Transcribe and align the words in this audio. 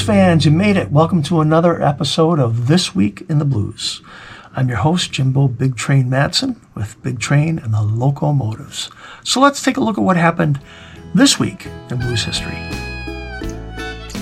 fans, 0.00 0.44
you 0.44 0.50
made 0.50 0.76
it. 0.76 0.90
Welcome 0.90 1.22
to 1.24 1.40
another 1.40 1.82
episode 1.82 2.38
of 2.38 2.66
This 2.66 2.94
Week 2.94 3.24
in 3.28 3.38
the 3.38 3.44
Blues. 3.44 4.00
I'm 4.56 4.68
your 4.68 4.78
host, 4.78 5.12
Jimbo 5.12 5.48
Big 5.48 5.76
Train 5.76 6.08
Matson, 6.08 6.60
with 6.74 7.02
Big 7.02 7.18
Train 7.18 7.58
and 7.58 7.74
the 7.74 7.82
Locomotives. 7.82 8.90
So 9.22 9.40
let's 9.40 9.62
take 9.62 9.76
a 9.76 9.80
look 9.80 9.98
at 9.98 10.04
what 10.04 10.16
happened 10.16 10.60
this 11.14 11.38
week 11.38 11.66
in 11.90 11.98
blues 11.98 12.24
history. 12.24 12.56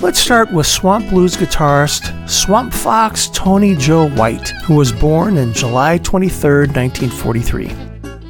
Let's 0.01 0.19
start 0.19 0.51
with 0.51 0.67
Swamp 0.67 1.09
Blues 1.09 1.37
guitarist 1.37 2.29
Swamp 2.29 2.73
Fox 2.73 3.29
Tony 3.33 3.75
Joe 3.75 4.09
White, 4.09 4.49
who 4.65 4.75
was 4.75 4.91
born 4.91 5.37
in 5.37 5.53
July 5.53 5.99
23, 5.99 6.67
1943. 6.67 7.71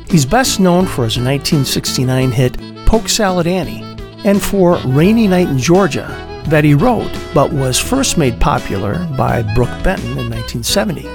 He's 0.10 0.26
best 0.26 0.60
known 0.60 0.86
for 0.86 1.06
his 1.06 1.18
1969 1.18 2.32
hit 2.32 2.58
Polk 2.86 3.10
Salad 3.10 3.48
Annie 3.48 3.82
and 4.26 4.42
for 4.42 4.78
Rainy 4.86 5.28
Night 5.28 5.48
in 5.48 5.58
Georgia 5.58 6.28
that 6.46 6.64
he 6.64 6.74
wrote 6.74 7.12
but 7.34 7.52
was 7.54 7.80
first 7.80 8.18
made 8.18 8.40
popular 8.40 9.06
by 9.18 9.42
Brook 9.54 9.70
Benton 9.84 10.18
in 10.18 10.30
1970. 10.30 11.08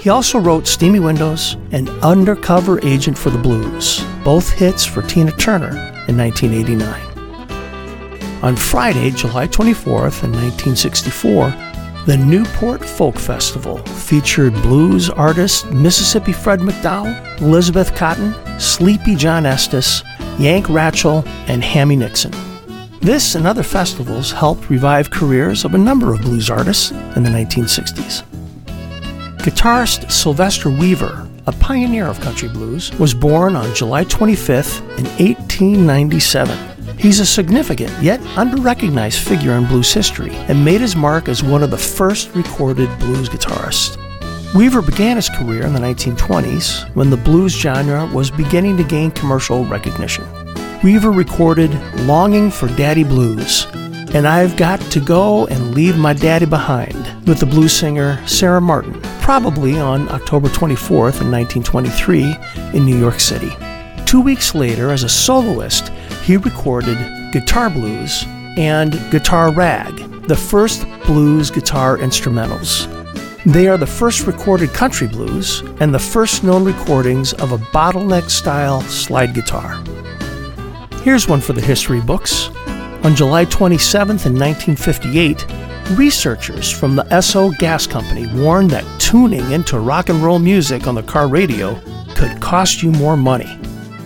He 0.00 0.10
also 0.10 0.38
wrote 0.38 0.66
Steamy 0.66 1.00
Windows 1.00 1.56
and 1.72 1.88
Undercover 2.02 2.78
Agent 2.86 3.18
for 3.18 3.30
the 3.30 3.38
Blues, 3.38 4.04
both 4.22 4.50
hits 4.52 4.84
for 4.84 5.02
Tina 5.02 5.32
Turner 5.32 5.76
in 6.06 6.16
1989. 6.16 7.02
On 8.42 8.54
Friday, 8.54 9.10
July 9.10 9.48
24th, 9.48 10.22
in 10.22 10.30
1964, 10.30 11.50
the 12.06 12.16
Newport 12.16 12.84
Folk 12.84 13.18
Festival 13.18 13.78
featured 13.78 14.52
blues 14.62 15.10
artists 15.10 15.64
Mississippi 15.72 16.32
Fred 16.32 16.60
McDowell, 16.60 17.40
Elizabeth 17.40 17.92
Cotten, 17.96 18.60
Sleepy 18.60 19.16
John 19.16 19.44
Estes, 19.44 20.04
Yank 20.38 20.66
Rachell, 20.66 21.26
and 21.48 21.64
Hammie 21.64 21.96
Nixon. 21.96 22.32
This 23.00 23.34
and 23.34 23.46
other 23.46 23.62
festivals 23.62 24.32
helped 24.32 24.68
revive 24.70 25.10
careers 25.10 25.64
of 25.64 25.74
a 25.74 25.78
number 25.78 26.12
of 26.12 26.22
blues 26.22 26.50
artists 26.50 26.90
in 26.90 27.22
the 27.22 27.30
1960s. 27.30 28.24
Guitarist 29.38 30.10
Sylvester 30.10 30.70
Weaver, 30.70 31.28
a 31.46 31.52
pioneer 31.52 32.06
of 32.06 32.18
country 32.20 32.48
blues, 32.48 32.92
was 32.98 33.14
born 33.14 33.54
on 33.54 33.74
July 33.74 34.04
25th 34.04 34.80
in 34.98 35.04
1897. 35.24 36.98
He's 36.98 37.20
a 37.20 37.26
significant 37.26 37.92
yet 38.02 38.18
underrecognized 38.36 39.20
figure 39.20 39.52
in 39.52 39.66
blues 39.66 39.92
history 39.92 40.34
and 40.48 40.64
made 40.64 40.80
his 40.80 40.96
mark 40.96 41.28
as 41.28 41.44
one 41.44 41.62
of 41.62 41.70
the 41.70 41.78
first 41.78 42.34
recorded 42.34 42.88
blues 42.98 43.28
guitarists. 43.28 43.96
Weaver 44.54 44.82
began 44.82 45.16
his 45.16 45.28
career 45.28 45.64
in 45.64 45.74
the 45.74 45.80
1920s 45.80 46.92
when 46.94 47.10
the 47.10 47.16
blues 47.16 47.52
genre 47.52 48.06
was 48.06 48.30
beginning 48.30 48.76
to 48.78 48.84
gain 48.84 49.10
commercial 49.10 49.64
recognition. 49.66 50.24
Weaver 50.82 51.10
recorded 51.10 51.72
Longing 52.02 52.50
for 52.50 52.68
Daddy 52.68 53.02
Blues 53.02 53.66
and 54.14 54.26
I've 54.26 54.56
Got 54.56 54.80
to 54.92 55.00
Go 55.00 55.46
and 55.46 55.74
Leave 55.74 55.96
My 55.96 56.12
Daddy 56.12 56.46
Behind 56.46 56.94
with 57.26 57.40
the 57.40 57.46
blues 57.46 57.72
singer 57.72 58.24
Sarah 58.26 58.60
Martin, 58.60 59.00
probably 59.20 59.78
on 59.78 60.08
October 60.10 60.48
24th 60.48 61.20
in 61.20 61.30
1923 61.30 62.36
in 62.74 62.84
New 62.84 62.96
York 62.96 63.20
City. 63.20 63.50
Two 64.04 64.20
weeks 64.20 64.54
later, 64.54 64.90
as 64.90 65.02
a 65.02 65.08
soloist, 65.08 65.88
he 66.22 66.36
recorded 66.36 66.96
Guitar 67.32 67.68
Blues 67.68 68.24
and 68.56 68.92
Guitar 69.10 69.52
Rag, 69.52 69.96
the 70.28 70.36
first 70.36 70.86
blues 71.06 71.50
guitar 71.50 71.98
instrumentals. 71.98 72.92
They 73.44 73.68
are 73.68 73.78
the 73.78 73.86
first 73.86 74.26
recorded 74.26 74.70
country 74.70 75.08
blues 75.08 75.62
and 75.80 75.92
the 75.92 75.98
first 75.98 76.44
known 76.44 76.64
recordings 76.64 77.32
of 77.34 77.52
a 77.52 77.58
bottleneck 77.58 78.30
style 78.30 78.80
slide 78.82 79.34
guitar. 79.34 79.82
Here's 81.06 81.28
one 81.28 81.40
for 81.40 81.52
the 81.52 81.60
history 81.60 82.00
books. 82.00 82.48
On 83.04 83.14
July 83.14 83.44
27th, 83.44 84.26
in 84.26 84.36
1958, 84.36 85.46
researchers 85.96 86.68
from 86.68 86.96
the 86.96 87.04
Esso 87.04 87.56
Gas 87.58 87.86
Company 87.86 88.26
warned 88.34 88.72
that 88.72 88.84
tuning 89.00 89.52
into 89.52 89.78
rock 89.78 90.08
and 90.08 90.20
roll 90.20 90.40
music 90.40 90.88
on 90.88 90.96
the 90.96 91.04
car 91.04 91.28
radio 91.28 91.80
could 92.16 92.40
cost 92.40 92.82
you 92.82 92.90
more 92.90 93.16
money. 93.16 93.56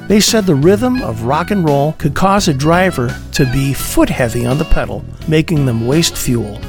They 0.09 0.21
said 0.21 0.45
the 0.45 0.55
rhythm 0.55 1.01
of 1.01 1.23
rock 1.23 1.51
and 1.51 1.65
roll 1.65 1.95
could 1.95 2.15
cause 2.15 2.49
a 2.49 2.53
driver 2.53 3.09
to 3.33 3.51
be 3.51 3.73
foot 3.73 4.11
heavy 4.11 4.45
on 4.45 4.59
the 4.59 4.67
pedal, 4.67 5.03
making 5.27 5.65
them 5.65 5.87
waste 5.87 6.19
fuel. 6.19 6.61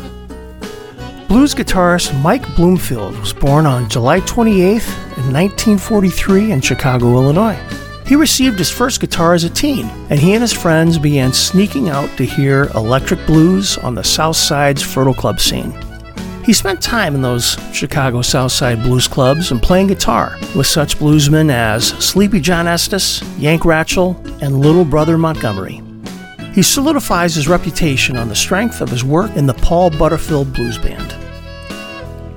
Blues 1.28 1.53
guitarist 1.53 2.18
Mike 2.22 2.56
Bloomfield 2.56 3.19
was 3.19 3.34
born 3.34 3.66
on 3.66 3.90
July 3.90 4.22
28th 4.22 4.88
in 5.18 5.34
1943 5.34 6.53
in 6.53 6.62
Chicago, 6.62 7.16
Illinois. 7.16 7.59
He 8.11 8.17
received 8.17 8.59
his 8.59 8.69
first 8.69 8.99
guitar 8.99 9.35
as 9.35 9.45
a 9.45 9.49
teen, 9.49 9.85
and 10.09 10.19
he 10.19 10.33
and 10.33 10.41
his 10.41 10.51
friends 10.51 10.97
began 10.97 11.31
sneaking 11.31 11.88
out 11.88 12.09
to 12.17 12.25
hear 12.25 12.63
electric 12.75 13.25
blues 13.25 13.77
on 13.77 13.95
the 13.95 14.03
South 14.03 14.35
Side's 14.35 14.83
Fertile 14.83 15.13
Club 15.13 15.39
scene. 15.39 15.73
He 16.44 16.51
spent 16.51 16.81
time 16.81 17.16
in 17.16 17.21
those 17.21 17.55
Chicago 17.71 18.21
South 18.21 18.51
Side 18.51 18.83
blues 18.83 19.07
clubs 19.07 19.51
and 19.51 19.63
playing 19.63 19.88
guitar 19.88 20.38
with 20.57 20.67
such 20.67 20.97
bluesmen 20.97 21.50
as 21.50 21.88
Sleepy 22.03 22.41
John 22.41 22.67
Estes, 22.67 23.23
Yank 23.38 23.61
Rachell, 23.61 24.17
and 24.41 24.59
Little 24.59 24.83
Brother 24.83 25.17
Montgomery. 25.17 25.81
He 26.53 26.63
solidifies 26.63 27.35
his 27.35 27.47
reputation 27.47 28.17
on 28.17 28.27
the 28.27 28.35
strength 28.35 28.81
of 28.81 28.89
his 28.89 29.05
work 29.05 29.33
in 29.38 29.47
the 29.47 29.53
Paul 29.53 29.89
Butterfield 29.89 30.51
Blues 30.51 30.77
Band. 30.77 31.13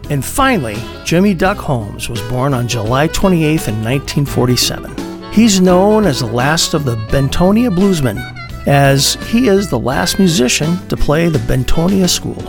And 0.09 0.25
finally, 0.25 0.77
Jimmy 1.05 1.35
Duck 1.35 1.59
Holmes 1.59 2.09
was 2.09 2.23
born 2.31 2.55
on 2.55 2.69
July 2.69 3.09
28th 3.09 3.67
in 3.67 3.83
1947. 3.83 5.04
He's 5.35 5.61
known 5.61 6.07
as 6.07 6.21
the 6.21 6.27
last 6.27 6.75
of 6.75 6.85
the 6.85 6.95
Bentonia 6.95 7.69
Bluesmen, 7.69 8.21
as 8.69 9.15
he 9.27 9.49
is 9.49 9.69
the 9.69 9.77
last 9.77 10.21
musician 10.21 10.79
to 10.87 10.97
play 10.97 11.29
the 11.29 11.41
Bentonia 11.41 12.09
School. 12.09 12.41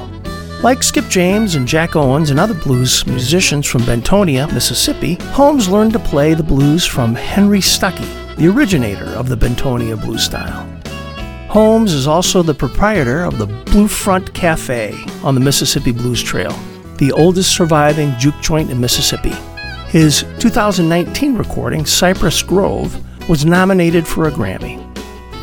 Like 0.61 0.83
Skip 0.83 1.07
James 1.07 1.55
and 1.55 1.67
Jack 1.67 1.95
Owens 1.95 2.29
and 2.29 2.39
other 2.39 2.53
blues 2.53 3.03
musicians 3.07 3.65
from 3.65 3.81
Bentonia, 3.81 4.53
Mississippi, 4.53 5.15
Holmes 5.31 5.67
learned 5.67 5.93
to 5.93 5.99
play 5.99 6.35
the 6.35 6.43
blues 6.43 6.85
from 6.85 7.15
Henry 7.15 7.59
Stuckey, 7.59 8.35
the 8.35 8.49
originator 8.49 9.09
of 9.15 9.29
the 9.29 9.35
Bentonia 9.35 9.99
blues 9.99 10.23
style. 10.23 10.69
Holmes 11.49 11.91
is 11.91 12.05
also 12.05 12.43
the 12.43 12.53
proprietor 12.53 13.23
of 13.23 13.39
the 13.39 13.47
Blue 13.47 13.87
Front 13.87 14.31
Cafe 14.35 14.93
on 15.23 15.33
the 15.33 15.41
Mississippi 15.41 15.91
Blues 15.91 16.21
Trail, 16.21 16.55
the 16.97 17.11
oldest 17.13 17.51
surviving 17.51 18.13
juke 18.19 18.39
joint 18.41 18.69
in 18.69 18.79
Mississippi. 18.79 19.33
His 19.95 20.27
2019 20.39 21.37
recording, 21.37 21.85
Cypress 21.85 22.43
Grove, 22.43 23.01
was 23.29 23.45
nominated 23.45 24.05
for 24.05 24.27
a 24.27 24.31
Grammy, 24.31 24.75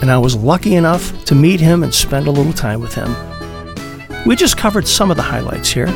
and 0.03 0.11
I 0.11 0.19
was 0.19 0.37
lucky 0.37 0.75
enough 0.75 1.25
to 1.25 1.35
meet 1.35 1.59
him 1.59 1.83
and 1.83 1.95
spend 1.95 2.27
a 2.27 2.31
little 2.31 2.53
time 2.53 2.83
with 2.83 2.95
him. 2.95 3.17
We 4.27 4.37
just 4.37 4.59
covered 4.59 4.87
some 4.87 5.11
of 5.11 5.17
the 5.17 5.23
highlights 5.23 5.71
here. 5.71 5.87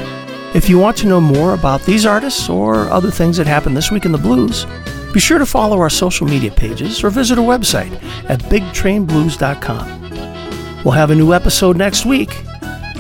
If 0.55 0.71
you 0.71 0.79
want 0.79 0.97
to 0.97 1.07
know 1.07 1.21
more 1.21 1.53
about 1.53 1.83
these 1.83 2.07
artists 2.07 2.49
or 2.49 2.89
other 2.89 3.11
things 3.11 3.37
that 3.37 3.47
happened 3.47 3.77
this 3.77 3.91
week 3.91 4.07
in 4.07 4.13
the 4.13 4.17
blues, 4.17 4.65
be 5.13 5.21
sure 5.21 5.39
to 5.39 5.45
follow 5.45 5.79
our 5.79 5.91
social 5.91 6.27
media 6.27 6.51
pages 6.51 7.05
or 7.05 7.11
visit 7.11 7.39
our 7.39 7.45
website 7.45 7.93
at 8.31 8.41
bigtrainblues.com. 8.45 10.83
We'll 10.83 10.93
have 10.93 11.11
a 11.11 11.15
new 11.15 11.35
episode 11.35 11.77
next 11.77 12.07
week. 12.07 12.43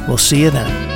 We'll 0.06 0.19
see 0.19 0.43
you 0.43 0.50
then. 0.50 0.95